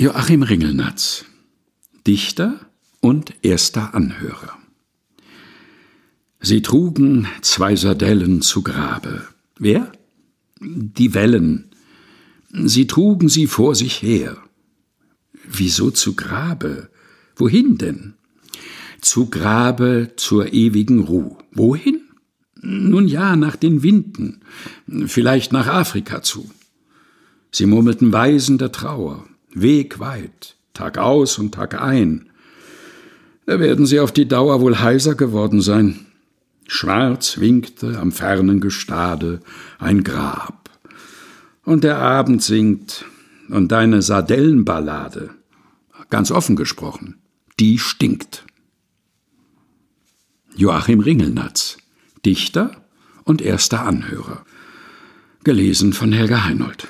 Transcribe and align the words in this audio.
Joachim 0.00 0.44
Ringelnatz, 0.44 1.24
Dichter 2.06 2.60
und 3.00 3.34
erster 3.42 3.96
Anhörer. 3.96 4.56
Sie 6.38 6.62
trugen 6.62 7.26
zwei 7.42 7.74
Sardellen 7.74 8.40
zu 8.40 8.62
Grabe. 8.62 9.26
Wer? 9.58 9.90
Die 10.60 11.14
Wellen. 11.14 11.72
Sie 12.52 12.86
trugen 12.86 13.28
sie 13.28 13.48
vor 13.48 13.74
sich 13.74 14.00
her. 14.00 14.36
Wieso 15.48 15.90
zu 15.90 16.14
Grabe? 16.14 16.90
Wohin 17.34 17.76
denn? 17.76 18.14
Zu 19.00 19.28
Grabe 19.28 20.12
zur 20.14 20.52
ewigen 20.52 21.00
Ruh. 21.00 21.36
Wohin? 21.50 22.02
Nun 22.54 23.08
ja, 23.08 23.34
nach 23.34 23.56
den 23.56 23.82
Winden, 23.82 24.42
vielleicht 25.06 25.52
nach 25.52 25.66
Afrika 25.66 26.22
zu. 26.22 26.48
Sie 27.50 27.66
murmelten 27.66 28.12
Weisen 28.12 28.58
der 28.58 28.70
Trauer, 28.70 29.26
wegweit, 29.62 30.56
Tag 30.74 30.98
aus 30.98 31.38
und 31.38 31.54
Tag 31.54 31.80
ein. 31.80 32.30
Da 33.46 33.60
werden 33.60 33.86
sie 33.86 34.00
auf 34.00 34.12
die 34.12 34.28
Dauer 34.28 34.60
wohl 34.60 34.80
heiser 34.80 35.14
geworden 35.14 35.60
sein. 35.60 36.06
Schwarz 36.66 37.38
winkte 37.38 37.98
am 37.98 38.12
fernen 38.12 38.60
Gestade 38.60 39.40
ein 39.78 40.04
Grab. 40.04 40.70
Und 41.64 41.84
der 41.84 41.98
Abend 41.98 42.42
singt, 42.42 43.04
und 43.48 43.72
deine 43.72 44.02
Sardellenballade, 44.02 45.30
ganz 46.10 46.30
offen 46.30 46.56
gesprochen, 46.56 47.16
die 47.58 47.78
stinkt. 47.78 48.44
Joachim 50.54 51.00
Ringelnatz, 51.00 51.78
Dichter 52.24 52.82
und 53.24 53.40
erster 53.40 53.84
Anhörer. 53.84 54.44
Gelesen 55.44 55.92
von 55.92 56.12
Helga 56.12 56.44
Heinold. 56.44 56.88